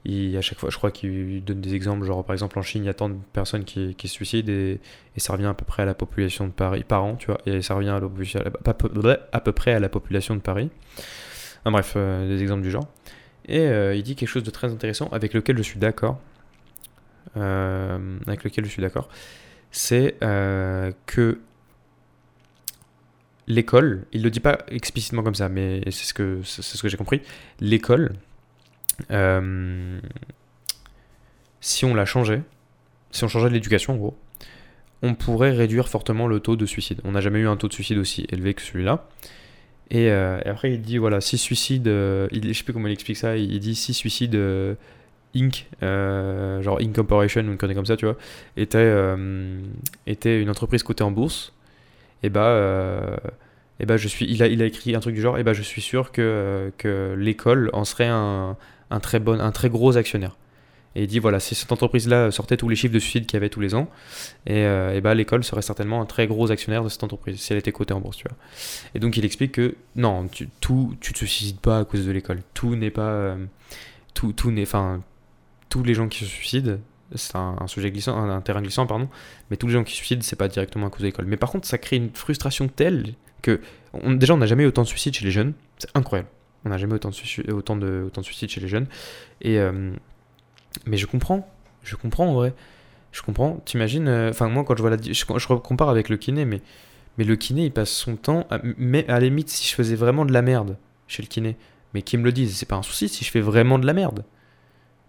[0.05, 2.83] Il, à chaque fois, je crois qu'il donne des exemples, genre par exemple en Chine,
[2.83, 4.79] il y a tant de personnes qui, se suicident et,
[5.17, 7.61] ça revient à peu près à la population de Paris par an, tu vois, et
[7.61, 10.69] ça revient à, peu- près à la population de Paris.
[11.65, 12.87] Bref, des exemples du genre.
[13.49, 16.21] Et il dit quelque chose de très intéressant avec lequel je suis d'accord.
[17.35, 19.09] Avec lequel je suis d'accord.
[19.71, 20.15] C'est
[21.05, 21.39] que
[23.47, 26.89] l'école, il le dit pas explicitement comme ça, mais c'est ce que, c'est ce que
[26.89, 27.21] j'ai compris.
[27.59, 28.13] L'école,
[29.11, 29.99] euh,
[31.61, 32.41] si on la changeait,
[33.11, 34.17] si on changeait l'éducation en gros,
[35.01, 37.01] on pourrait réduire fortement le taux de suicide.
[37.03, 39.07] On n'a jamais eu un taux de suicide aussi élevé que celui-là.
[39.89, 42.93] Et, euh, après, il dit voilà, 6 suicides, euh, il, je sais plus comment il
[42.93, 44.75] explique ça, il dit 6 suicides euh,
[45.35, 48.17] Inc., genre Inc Corporation ou comme ça, tu vois,
[48.57, 48.91] était,
[50.07, 51.53] était une entreprise cotée en bourse.
[52.23, 53.17] Et bah, euh,
[53.79, 55.53] et bah je suis, il, a, il a écrit un truc du genre, et bah
[55.53, 58.57] je suis sûr que, que l'école en serait un,
[58.89, 60.35] un, très bon, un très gros actionnaire.
[60.95, 63.37] Et il dit voilà, si cette entreprise-là sortait tous les chiffres de suicide qu'il y
[63.37, 63.87] avait tous les ans,
[64.47, 67.53] et, euh, et bah l'école serait certainement un très gros actionnaire de cette entreprise si
[67.53, 68.37] elle était cotée en bourse, tu vois.
[68.95, 72.11] Et donc il explique que non, tu, tout, tu te suicides pas à cause de
[72.11, 72.39] l'école.
[72.55, 73.45] Tout n'est pas, euh,
[74.15, 75.03] tout, tout n'est, enfin,
[75.69, 76.79] tous les gens qui se suicident,
[77.15, 79.07] c'est un, sujet glissant, un, terrain glissant, pardon,
[79.49, 81.25] mais tous les gens qui se suicident, c'est pas directement à cause de l'école.
[81.25, 83.61] Mais par contre, ça crée une frustration telle que,
[84.05, 86.29] déjà, on n'a jamais eu autant de suicides chez les jeunes, c'est incroyable.
[86.65, 88.87] On n'a jamais autant de, autant, de, autant de suicides chez les jeunes.
[89.41, 89.93] Et, euh,
[90.85, 91.47] mais je comprends,
[91.83, 92.53] je comprends en vrai.
[93.13, 94.97] Je comprends, t'imagines, euh, enfin, moi, quand je vois la.
[95.01, 96.61] Je, compare avec le kiné, mais,
[97.17, 98.45] mais le kiné, il passe son temps.
[98.49, 101.55] À, mais à la limite, si je faisais vraiment de la merde chez le kiné,
[101.93, 103.93] mais qu'ils me le disent, c'est pas un souci si je fais vraiment de la
[103.93, 104.25] merde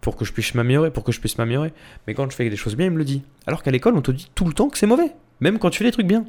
[0.01, 1.73] pour que je puisse m'améliorer, pour que je puisse m'améliorer.
[2.07, 3.23] Mais quand je fais des choses bien, il me le dit.
[3.47, 5.79] Alors qu'à l'école, on te dit tout le temps que c'est mauvais, même quand tu
[5.79, 6.25] fais des trucs bien.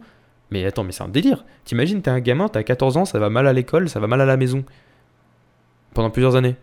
[0.52, 1.46] Mais attends, mais c'est un délire.
[1.66, 4.22] T'imagines, t'es un gamin, t'as 14 ans, ça va mal à l'école, ça va mal
[4.22, 4.64] à la maison.
[5.94, 6.56] Pendant plusieurs années.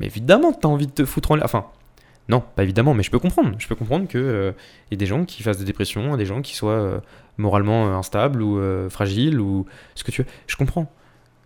[0.00, 1.44] Mais évidemment, t'as envie de te foutre en l'air.
[1.44, 1.66] Enfin,
[2.28, 3.54] non, pas évidemment, mais je peux comprendre.
[3.58, 4.54] Je peux comprendre qu'il
[4.90, 7.00] y ait des gens qui fassent des dépressions, des gens qui soient euh,
[7.38, 10.28] moralement euh, instables ou euh, fragiles ou ce que tu veux.
[10.46, 10.90] Je comprends.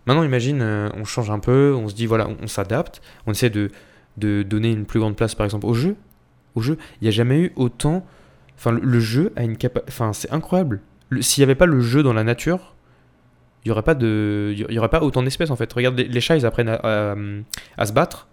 [0.05, 3.49] Maintenant, imagine, euh, on change un peu, on se dit, voilà, on s'adapte, on essaie
[3.49, 3.69] de,
[4.17, 5.95] de donner une plus grande place, par exemple, au jeu.
[6.55, 8.05] Au jeu, il n'y a jamais eu autant.
[8.57, 9.91] Enfin, le, jeu a une capacité.
[9.91, 10.81] Enfin, c'est incroyable.
[11.09, 12.75] Le- S'il n'y avait pas le jeu dans la nature,
[13.63, 14.53] il n'y aurait, pas de...
[14.55, 15.71] y aurait pas autant d'espèces en fait.
[15.71, 18.27] Regarde, les, chats, ils apprennent à, se battre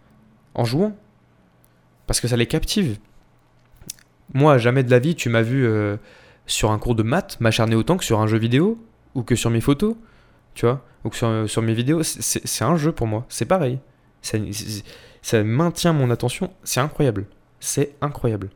[0.55, 0.97] en jouant.
[2.07, 2.99] Parce que ça les captive.
[4.33, 5.97] Moi, jamais de la vie, tu m'as vu euh,
[6.47, 8.83] sur un cours de maths m'acharner autant que sur un jeu vidéo
[9.15, 9.97] ou que sur mes photos,
[10.55, 12.03] tu vois, ou que sur, sur mes vidéos.
[12.03, 13.79] C'est un jeu pour moi, c'est pareil.
[14.23, 14.39] Ça,
[15.29, 17.27] ça maintient mon attention, c'est incroyable.
[17.61, 18.49] C'est incroyable.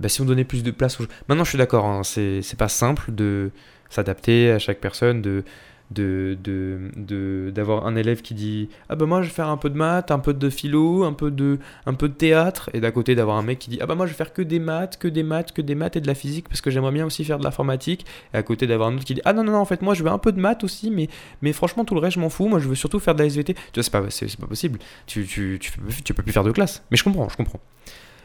[0.00, 1.04] Bah, si on donnait plus de place aux.
[1.28, 3.52] Maintenant, je suis d'accord, hein, c'est pas simple de
[3.90, 5.44] s'adapter à chaque personne, de
[5.90, 9.70] de, de, d'avoir un élève qui dit ah bah moi je vais faire un peu
[9.70, 12.70] de maths, un peu de philo, un peu de, un peu de théâtre.
[12.74, 14.42] Et d'à côté d'avoir un mec qui dit ah bah moi je vais faire que
[14.42, 16.92] des maths, que des maths, que des maths et de la physique parce que j'aimerais
[16.92, 18.06] bien aussi faire de l'informatique.
[18.32, 19.94] Et à côté d'avoir un autre qui dit ah non non non en fait moi
[19.94, 21.08] je veux un peu de maths aussi mais,
[21.42, 22.48] mais franchement tout le reste je m'en fous.
[22.48, 24.78] Moi je veux surtout faire de la SVT tu vois c'est pas, c'est, pas possible.
[25.06, 25.72] Tu, tu, tu,
[26.04, 26.82] tu peux plus faire de classe.
[26.90, 27.60] Mais je comprends je comprends.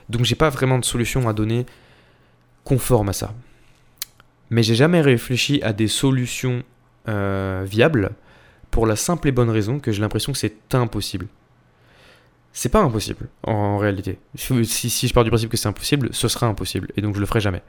[0.09, 1.65] Donc j'ai pas vraiment de solution à donner
[2.63, 3.33] conforme à ça.
[4.51, 6.63] Mais j'ai jamais réfléchi à des solutions
[7.07, 8.11] euh, viable
[8.71, 11.27] pour la simple et bonne raison que j'ai l'impression que c'est impossible.
[12.51, 14.17] C'est pas impossible en, réalité.
[14.35, 17.25] Si, je pars du principe que c'est impossible, ce sera impossible et donc je le
[17.25, 17.61] ferai jamais.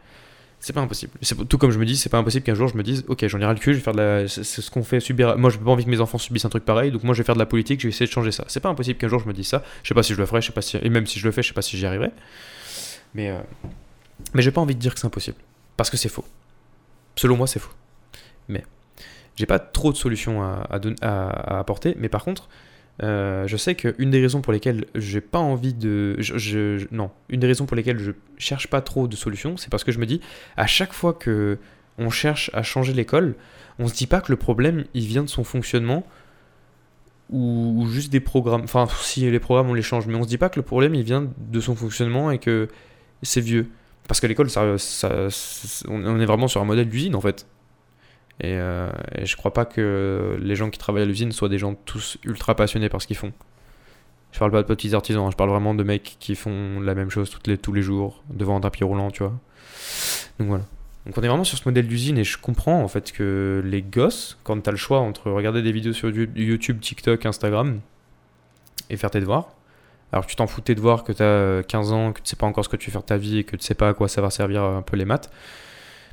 [0.61, 1.13] C'est pas impossible.
[1.49, 3.41] Tout comme je me dis, c'est pas impossible qu'un jour je me dise, ok, j'en
[3.41, 4.29] ai ras le cul, je vais faire de la.
[4.29, 5.37] C'est ce qu'on fait subir.
[5.37, 7.27] Moi, je pas envie que mes enfants subissent un truc pareil, donc moi je vais
[7.27, 8.45] faire de la politique, je vais essayer de changer ça.
[8.49, 9.63] C'est pas impossible qu'un jour je me dise ça.
[9.83, 10.79] Je sais pas si je le ferai, je sais pas si.
[10.79, 12.11] Et même si je le fais, je sais pas si j'y arriverai.
[13.15, 13.31] Mais.
[13.31, 13.41] Euh...
[14.35, 15.37] Mais j'ai pas envie de dire que c'est impossible.
[15.77, 16.25] Parce que c'est faux.
[17.17, 17.73] Selon moi, c'est faux.
[18.49, 18.65] Mais.
[19.37, 20.67] J'ai pas trop de solutions à,
[21.03, 22.49] à, apporter, mais par contre,
[23.03, 26.17] euh, je sais qu'une des raisons pour lesquelles j'ai pas envie de.
[26.19, 29.85] Je, non, une des raisons pour lesquelles je cherche pas trop de solutions, c'est parce
[29.85, 30.21] que je me dis,
[30.57, 31.59] à chaque fois que
[31.99, 33.35] on cherche à changer l'école,
[33.79, 36.07] on se dit pas que le problème il vient de son fonctionnement
[37.31, 38.63] ou, juste des programmes.
[38.63, 40.95] Enfin, si les programmes on les change, mais on se dit pas que le problème
[40.95, 42.69] il vient de son fonctionnement et que
[43.23, 43.69] c'est vieux.
[44.09, 47.47] Parce que l'école, on est vraiment sur un modèle d'usine en fait.
[48.45, 51.75] Euh, et, je crois pas que les gens qui travaillent à l'usine soient des gens
[51.75, 53.33] tous ultra passionnés par ce qu'ils font.
[54.33, 56.95] Je parle pas de petits artisans, hein, je parle vraiment de mecs qui font la
[56.95, 59.33] même chose toutes les, tous les jours devant un tapis roulant, tu vois.
[60.39, 60.65] Donc voilà.
[61.07, 63.81] Donc on est vraiment sur ce modèle d'usine et je comprends en fait que les
[63.81, 67.81] gosses, quand tu as le choix entre regarder des vidéos sur YouTube, TikTok, Instagram
[68.91, 69.55] et faire tes devoirs,
[70.13, 72.37] alors que tu t'en fous tes devoirs, que tu as 15 ans, que tu sais
[72.37, 73.91] pas encore ce que tu veux faire de ta vie et que tu sais pas
[73.91, 75.31] à quoi ça va servir un peu les maths,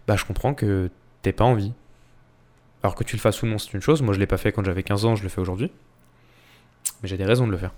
[0.07, 0.91] bah je comprends que
[1.23, 1.73] t'aies pas envie.
[2.83, 4.01] Alors que tu le fasses ou non, c'est une chose.
[4.01, 5.71] Moi, je l'ai pas fait quand j'avais 15 ans, je le fais aujourd'hui.
[7.01, 7.71] Mais j'ai des raisons de le faire.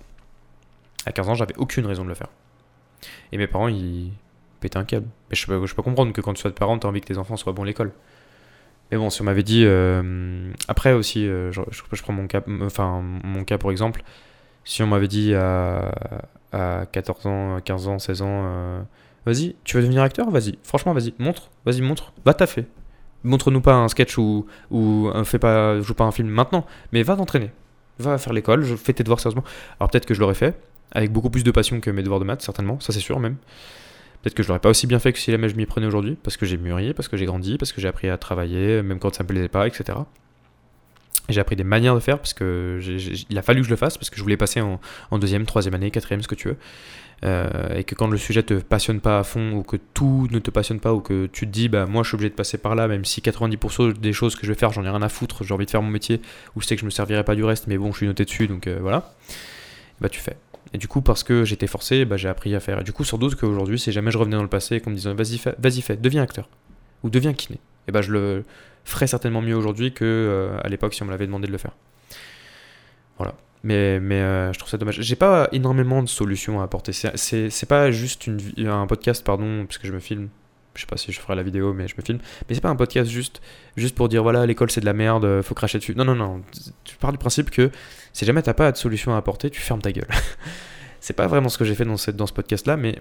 [1.06, 2.28] À 15 ans, j'avais aucune raison de le faire.
[3.30, 4.12] Et mes parents, ils
[4.60, 5.06] pétaient un câble.
[5.30, 7.00] Mais je peux, je peux comprendre que quand tu sois de parent, tu as envie
[7.00, 7.92] que tes enfants soient bons à l'école.
[8.90, 9.62] Mais bon, si on m'avait dit.
[9.64, 14.02] Euh, après aussi, euh, je, prends mon cas, enfin, mon cas pour exemple.
[14.64, 15.92] Si on m'avait dit à,
[16.52, 18.82] à 14 ans, 15 ans, 16 ans, euh,
[19.24, 20.28] vas-y, tu veux devenir acteur?
[20.30, 22.66] Vas-y, franchement, vas-y, montre, vas-y, montre, va taffer
[23.26, 27.16] montre-nous pas un sketch ou, ou fais pas, joue pas un film maintenant, mais va
[27.16, 27.50] t'entraîner.
[27.98, 29.44] Va faire l'école, fais tes devoirs sérieusement.
[29.80, 30.58] Alors peut-être que je l'aurais fait,
[30.92, 33.36] avec beaucoup plus de passion que mes devoirs de maths, certainement, ça c'est sûr même.
[34.22, 36.16] Peut-être que je l'aurais pas aussi bien fait que si jamais je m'y prenais aujourd'hui,
[36.22, 38.98] parce que j'ai mûri, parce que j'ai grandi, parce que j'ai appris à travailler, même
[38.98, 39.98] quand ça me plaisait pas, etc.
[41.28, 42.80] J'ai appris des manières de faire parce que
[43.28, 45.74] il a fallu que je le fasse parce que je voulais passer en, deuxième, troisième
[45.74, 46.56] année, quatrième, ce que tu veux.
[47.24, 50.38] Euh, et que quand le sujet te passionne pas à fond ou que tout ne
[50.38, 52.58] te passionne pas ou que tu te dis bah moi je suis obligé de passer
[52.58, 55.08] par là même si 90% des choses que je vais faire j'en ai rien à
[55.08, 56.20] foutre j'ai envie de faire mon métier
[56.54, 58.26] ou je sais que je me servirai pas du reste mais bon je suis noté
[58.26, 59.14] dessus donc euh, voilà.
[59.98, 60.36] Bah tu fais.
[60.74, 62.80] Et du coup parce que j'étais forcé bah, j'ai appris à faire.
[62.80, 64.90] Et du coup sans doute qu'aujourd'hui si jamais je revenais dans le passé et qu'on
[64.90, 66.50] me disait vas-y fais, vas-y fais deviens acteur
[67.02, 67.58] ou deviens kiné.
[67.88, 68.44] Et bah je le
[68.90, 71.58] ferais certainement mieux aujourd'hui que euh, à l'époque si on me l'avait demandé de le
[71.58, 71.72] faire
[73.16, 73.34] voilà
[73.66, 75.00] mais, mais euh, je trouve ça dommage.
[75.00, 76.92] J'ai pas énormément de solutions à apporter.
[76.92, 80.28] C'est pas juste une, un podcast, pardon, parce que je me filme.
[80.76, 82.20] Je sais pas si je ferai la vidéo, mais je me filme.
[82.48, 83.42] Mais c'est pas un podcast juste,
[83.76, 85.96] juste pour dire voilà, l'école c'est de la merde, faut cracher dessus.
[85.96, 86.42] Non, non, non.
[86.84, 87.72] Tu pars du principe que
[88.12, 90.06] si jamais t'as pas de solution à apporter, tu fermes ta gueule.
[91.00, 93.00] c'est pas vraiment ce que j'ai fait dans, cette, dans ce podcast là, mais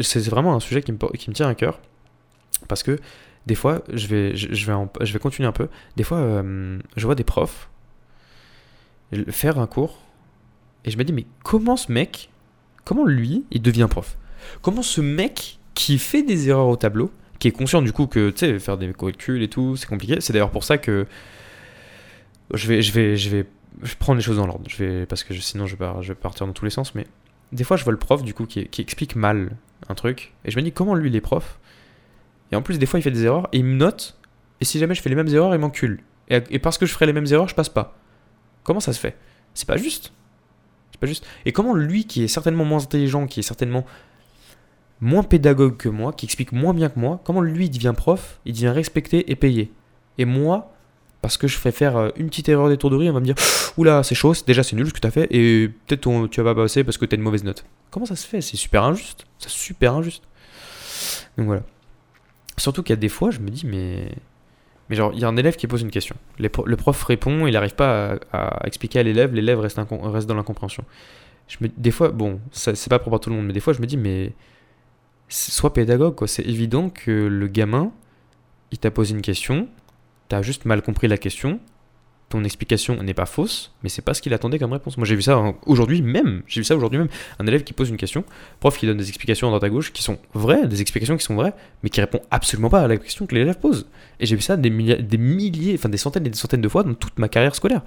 [0.00, 1.80] c'est vraiment un sujet qui me, qui me tient à cœur.
[2.66, 2.98] Parce que
[3.46, 5.68] des fois, je vais, je, vais, je vais continuer un peu.
[5.96, 7.70] Des fois, euh, je vois des profs
[9.28, 9.98] faire un cours.
[10.84, 12.30] Et je me dis, mais comment ce mec,
[12.84, 14.16] comment lui, il devient prof?
[14.62, 18.30] Comment ce mec qui fait des erreurs au tableau, qui est conscient du coup que,
[18.30, 20.20] tu sais, faire des calculs et tout, c'est compliqué.
[20.20, 21.06] C'est d'ailleurs pour ça que
[22.52, 23.46] je vais, je vais, je vais
[23.98, 24.64] prendre les choses dans l'ordre.
[24.68, 26.94] Je vais, parce que sinon je vais, je partir dans tous les sens.
[26.94, 27.06] Mais
[27.52, 29.56] des fois, je vois le prof du coup qui, qui explique mal
[29.88, 30.34] un truc.
[30.44, 31.58] Et je me dis, comment lui, il est prof?
[32.52, 34.18] Et en plus, des fois, il fait des erreurs et il me note.
[34.60, 36.00] Et si jamais je fais les mêmes erreurs, il m'encule.
[36.28, 37.96] Et, parce que je ferai les mêmes erreurs, je passe pas.
[38.62, 39.16] Comment ça se fait?
[39.54, 40.12] C'est pas juste.
[40.90, 41.26] C'est pas juste.
[41.46, 43.86] Et comment lui, qui est certainement moins intelligent, qui est certainement
[45.00, 48.52] moins pédagogue que moi, qui explique moins bien que moi, comment lui devient prof, il
[48.52, 49.72] devient respecté et payé?
[50.18, 50.74] Et moi,
[51.22, 53.36] parce que je fais faire euh, une petite erreur d'étourderie, on va me dire
[53.76, 56.54] Oula, c'est chaud, déjà c'est nul ce que tu as fait, et peut-être tu vas
[56.54, 57.64] pas passer parce que tu as une mauvaise note.
[57.90, 58.40] Comment ça se fait?
[58.40, 59.24] C'est super injuste.
[59.38, 60.24] C'est super injuste.
[61.36, 61.62] Donc voilà.
[62.58, 64.12] Surtout qu'il y a des fois, je me dis, mais.
[64.88, 66.16] Mais genre, il y a un élève qui pose une question.
[66.38, 70.82] Le prof répond, il n'arrive pas à, expliquer à l'élève, l'élève reste, reste dans l'incompréhension.
[71.46, 73.72] Je me, des fois, bon, c'est pas propre à tout le monde, mais des fois,
[73.72, 74.32] je me dis, mais.
[75.28, 76.26] Sois pédagogue, quoi.
[76.26, 77.92] C'est évident que le gamin,
[78.72, 79.68] il t'a posé une question,
[80.28, 81.60] t'as juste mal compris la question,
[82.28, 84.96] ton explication n'est pas fausse, mais c'est pas ce qu'il attendait comme réponse.
[84.98, 87.88] Moi j'ai vu ça aujourd'hui même, j'ai vu ça aujourd'hui même, un élève qui pose
[87.88, 88.24] une question,
[88.60, 91.24] prof qui donne des explications à droite à gauche qui sont vraies, des explications qui
[91.24, 93.86] sont vraies, mais qui répond absolument pas à la question que l'élève pose.
[94.20, 96.68] Et j'ai vu ça des milliers, des milliers, enfin des centaines et des centaines de
[96.68, 97.82] fois dans toute ma carrière scolaire.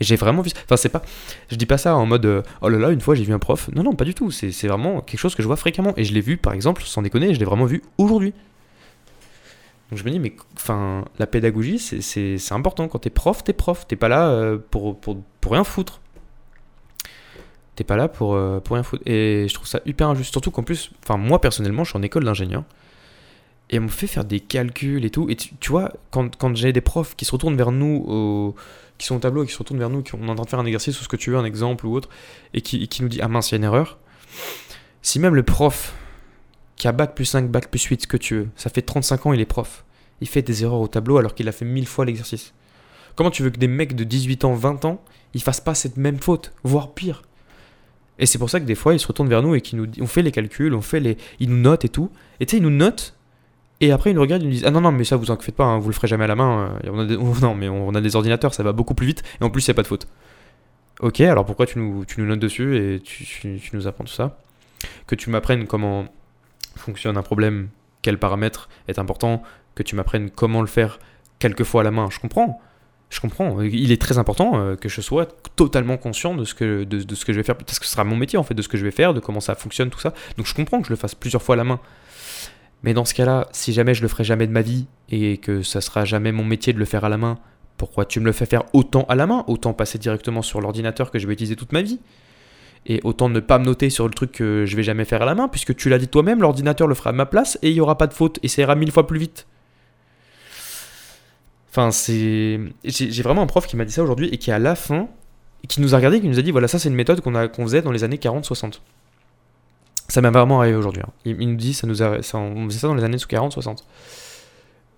[0.00, 0.50] Et j'ai vraiment vu.
[0.64, 1.02] Enfin, c'est pas.
[1.48, 3.38] Je dis pas ça en mode euh, oh là là, une fois j'ai vu un
[3.38, 3.70] prof.
[3.74, 4.30] Non, non, pas du tout.
[4.30, 5.94] C'est vraiment quelque chose que je vois fréquemment.
[5.96, 8.32] Et je l'ai vu, par exemple, sans déconner, je l'ai vraiment vu aujourd'hui.
[9.90, 12.88] Donc je me dis, mais enfin, la pédagogie, c'est important.
[12.88, 13.86] Quand t'es prof, t'es prof.
[13.86, 16.00] T'es pas là euh, pour, pour, pour, rien foutre.
[17.76, 19.02] T'es pas là pour, euh, pour rien foutre.
[19.06, 20.32] Et je trouve ça hyper injuste.
[20.32, 22.64] Surtout qu'en plus, enfin, moi personnellement, je suis en école d'ingénieur.
[23.70, 25.28] Et on me fait faire des calculs et tout.
[25.30, 28.54] Et tu, vois, quand, quand j'ai des profs qui se retournent vers nous,
[28.98, 30.50] qui sont au tableau et qui se retournent vers nous, qui on en train de
[30.50, 32.08] faire un exercice ou ce que tu veux, un exemple ou autre,
[32.52, 33.98] et qui, qui nous dit Ah mince, il y a une erreur.
[35.02, 35.94] Si même le prof
[36.76, 38.48] qui a bac plus 5, bac plus 8, ce que tu veux.
[38.56, 39.84] Ça fait 35 ans, il est prof.
[40.20, 42.52] Il fait des erreurs au tableau alors qu'il a fait mille fois l'exercice.
[43.16, 45.02] Comment tu veux que des mecs de 18 ans, 20 ans,
[45.34, 47.22] ils fassent pas cette même faute, voire pire?
[48.18, 49.86] Et c'est pour ça que des fois, ils se retournent vers nous et qu'ils nous
[50.00, 52.10] on fait les calculs, on fait les, ils nous notent et tout.
[52.40, 53.14] Et tu sais, ils nous notent
[53.80, 55.36] et après ils nous regardent, ils nous disent ah non non mais ça vous en
[55.36, 56.78] faites pas, hein, vous le ferez jamais à la main.
[56.84, 59.50] Euh, a non mais on a des ordinateurs, ça va beaucoup plus vite et en
[59.50, 60.06] plus a pas de faute.
[61.00, 64.12] Ok, alors pourquoi tu nous, tu nous notes dessus et tu, tu nous apprends tout
[64.12, 64.38] ça?
[65.06, 66.06] Que tu m'apprennes comment
[66.76, 67.68] fonctionne un problème,
[68.02, 69.42] quel paramètre est important,
[69.74, 70.98] que tu m'apprennes comment le faire
[71.38, 72.08] quelquefois à la main.
[72.10, 72.60] Je comprends.
[73.10, 73.60] Je comprends.
[73.60, 77.24] Il est très important euh, que je sois totalement conscient de ce que, de, ce
[77.24, 78.76] que je vais faire, parce que ce sera mon métier en fait, de ce que
[78.76, 80.14] je vais faire, de comment ça fonctionne, tout ça.
[80.36, 81.80] Donc je comprends que je le fasse plusieurs fois à la main.
[82.82, 85.62] Mais dans ce cas-là, si jamais je le ferai jamais de ma vie et que
[85.62, 87.38] ça sera jamais mon métier de le faire à la main,
[87.76, 91.10] pourquoi tu me le fais faire autant à la main Autant passer directement sur l'ordinateur
[91.10, 91.98] que je vais utiliser toute ma vie?
[92.86, 95.24] Et autant ne pas me noter sur le truc que je vais jamais faire à
[95.24, 97.74] la main, puisque tu l'as dit toi-même, l'ordinateur le fera à ma place et il
[97.74, 99.46] n'y aura pas de faute et ça ira mille fois plus vite.
[101.70, 102.60] Enfin, c'est.
[102.84, 105.08] J'ai vraiment un prof qui m'a dit ça aujourd'hui et qui, à la fin,
[105.66, 107.48] qui nous a regardé et qui nous a dit voilà, ça, c'est une méthode qu'on
[107.48, 108.80] qu'on faisait dans les années 40-60.
[110.08, 111.02] Ça m'a vraiment arrivé aujourd'hui.
[111.04, 111.12] Hein.
[111.24, 113.78] Il, nous dit ça nous a, ça, on faisait ça dans les années 40-60.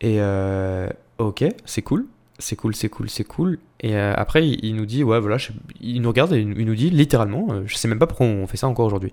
[0.02, 2.06] Et euh, ok, c'est cool
[2.38, 3.58] c'est cool, c'est cool, c'est cool.
[3.80, 5.36] Et euh, après, il, nous dit, ouais, voilà,
[5.80, 8.46] il nous regarde et il, nous dit littéralement, euh, je sais même pas pourquoi on
[8.46, 9.12] fait ça encore aujourd'hui.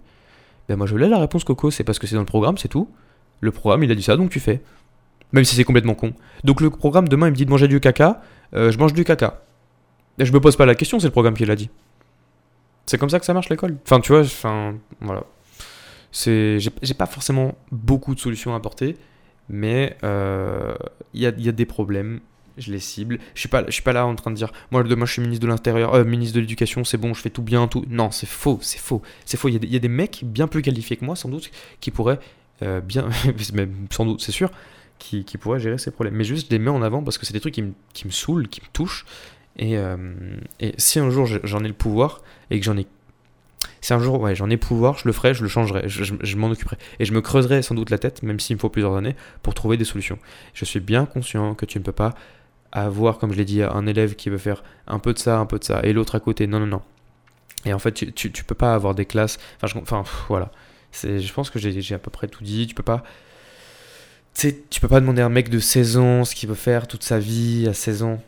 [0.69, 2.69] Ben moi, je l'ai la réponse, Coco, c'est parce que c'est dans le programme, c'est
[2.69, 2.89] tout.
[3.41, 4.61] Le programme, il a dit ça, donc tu fais.
[5.33, 6.13] Même si c'est complètement con.
[6.45, 8.21] Donc le programme, demain, il me dit de manger du caca,
[8.55, 9.41] euh, je mange du caca.
[10.17, 11.69] Et je me pose pas la question, c'est le programme qui l'a dit.
[12.85, 13.77] C'est comme ça que ça marche l'école.
[13.83, 15.23] Enfin, tu vois, enfin, voilà.
[16.13, 18.95] J'ai pas forcément beaucoup de solutions à apporter,
[19.49, 22.19] mais il y a, y a des problèmes
[22.57, 23.19] je les cible.
[23.35, 25.21] Je suis pas, je suis pas là en train de dire, moi demain je suis
[25.21, 27.85] ministre de l'Intérieur, euh, ministre de l'Éducation, c'est bon, je fais tout bien, tout.
[27.89, 29.49] Non, c'est faux, c'est faux, c'est faux.
[29.49, 32.19] Il y, a des, mecs bien plus qualifiés que moi, sans doute, qui pourraient
[32.61, 33.09] euh, bien,
[33.89, 34.51] sans doute, c'est sûr,
[34.99, 36.15] qui, qui, pourraient gérer ces problèmes.
[36.15, 38.07] Mais juste, je les mets en avant parce que c'est des trucs qui me, qui
[38.07, 39.05] me saoulent, qui me touchent.
[39.55, 39.97] Et, euh,
[40.59, 42.87] et si un jour j'en ai le pouvoir et que j'en ai
[43.81, 46.49] si un jour ouais, j'en ai pouvoir, je le ferai, je le changerai, je m'en
[46.49, 46.77] occuperai.
[46.99, 49.53] Et je me creuserai sans doute la tête, même s'il me faut plusieurs années, pour
[49.53, 50.19] trouver des solutions.
[50.53, 52.13] Je suis bien conscient que tu ne peux pas
[52.73, 55.45] avoir, comme je l'ai dit, un élève qui veut faire un peu de ça, un
[55.45, 56.47] peu de ça, et l'autre à côté.
[56.47, 56.81] Non, non, non.
[57.65, 59.37] Et en fait, tu, peux pas avoir des classes.
[59.61, 60.51] Enfin, je, voilà.
[60.91, 62.67] Je pense que j'ai à peu près tout dit.
[62.67, 63.03] Tu peux pas.
[64.33, 67.03] Tu peux pas demander à un mec de 16 ans ce qu'il veut faire toute
[67.03, 68.21] sa vie à 16 ans.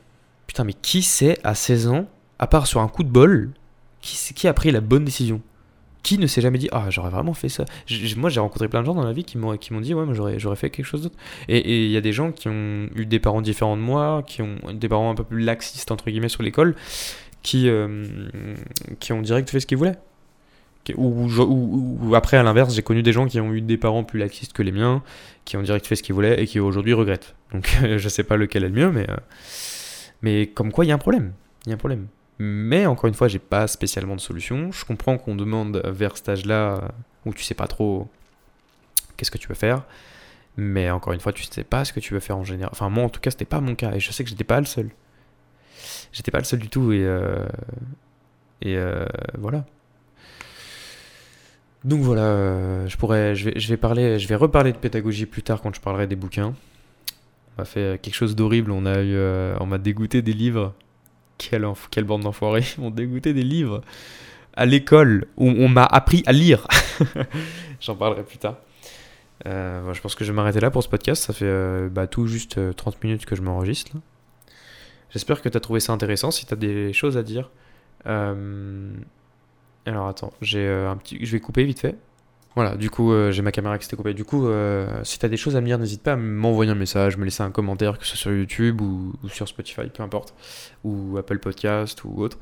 [0.48, 3.50] Putain, mais qui sait à 16 ans, à part sur un coup de bol,
[4.02, 5.42] qui, qui a pris la bonne décision?
[6.06, 7.66] Qui ne s'est jamais dit ah j'aurais vraiment fait ça.
[8.16, 10.56] Moi j'ai rencontré plein de gens dans la vie qui m'ont dit ouais j'aurais j'aurais
[10.56, 11.18] fait quelque chose d'autre.
[11.48, 14.44] Et il y a des gens qui ont eu des parents différents de moi qui
[14.44, 16.76] ont des parents un peu plus laxistes entre guillemets sur l'école
[17.42, 18.06] qui euh,
[19.00, 19.98] qui ont direct fait ce qu'ils voulaient.
[20.96, 24.20] Ou, ou, après à l'inverse j'ai connu des gens qui ont eu des parents plus
[24.20, 25.02] laxistes que les miens
[25.44, 27.34] qui ont direct fait ce qu'ils voulaient et qui aujourd'hui regrettent.
[27.52, 29.16] Donc je sais pas lequel est le mieux mais euh,
[30.22, 31.34] mais comme quoi il y a un problème.
[31.66, 32.06] Il y a un problème
[32.40, 34.72] mais encore une fois, j'ai pas spécialement de solution.
[34.72, 36.92] Je comprends qu'on demande vers cet âge-là
[37.26, 38.10] où tu sais pas trop
[39.16, 39.84] qu'est-ce que tu veux faire.
[40.58, 42.70] Mais encore une fois, tu sais pas ce que tu veux faire en général.
[42.72, 43.94] Enfin, moi en tout cas, c'était pas mon cas.
[43.94, 44.90] Et je sais que j'étais pas le seul.
[46.12, 46.92] J'étais pas le seul du tout.
[46.92, 47.46] Et, euh,
[48.66, 49.06] euh,
[49.38, 49.66] voilà.
[51.84, 55.62] Donc voilà, euh, je pourrais, je vais, parler, je vais reparler de pédagogie plus tard
[55.62, 56.56] quand je parlerai des bouquins.
[57.58, 58.72] On a fait quelque chose d'horrible.
[58.72, 59.18] On a eu,
[59.60, 60.74] on m'a dégoûté des livres
[61.38, 63.82] quelle, quelle bande d'enfoirés, m'ont dégoûté des livres
[64.54, 66.68] à l'école où on m'a appris à lire.
[67.82, 68.58] J'en parlerai plus tard.
[69.48, 71.24] Euh, je pense que je vais m'arrêter là pour ce podcast.
[71.24, 73.92] Ça fait euh, bah, tout juste 30 minutes que je m'enregistre.
[75.10, 76.32] J'espère que tu as trouvé ça intéressant.
[76.32, 77.52] Si tu as des choses à dire.
[78.06, 81.24] Alors attends, j'ai un petit...
[81.24, 81.96] je vais couper vite fait.
[82.56, 84.14] Voilà, du coup, j'ai ma caméra qui s'était coupée.
[84.14, 84.48] Du coup,
[85.04, 87.26] si tu as des choses à me dire, n'hésite pas à m'envoyer un message, me
[87.26, 90.34] laisser un commentaire, que ce soit sur YouTube ou, ou sur Spotify, peu importe,
[90.86, 92.38] ou Apple Podcast ou autre.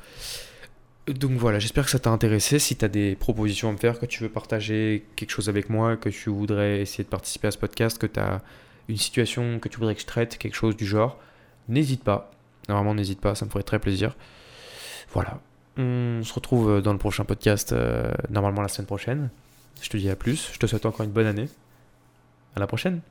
[1.08, 2.60] Donc voilà, j'espère que ça t'a intéressé.
[2.60, 5.70] Si tu as des propositions à me faire, que tu veux partager quelque chose avec
[5.70, 8.42] moi, que tu voudrais essayer de participer à ce podcast, que tu as
[8.88, 11.18] une situation que tu voudrais que je traite, quelque chose du genre,
[11.68, 12.32] n'hésite pas.
[12.70, 14.16] Vraiment, n'hésite pas, ça me ferait très plaisir.
[15.12, 15.42] Voilà.
[15.78, 19.30] On se retrouve dans le prochain podcast, euh, normalement la semaine prochaine.
[19.82, 20.52] Je te dis à plus.
[20.54, 21.50] Je te souhaite encore une bonne année.
[22.56, 23.02] À la prochaine.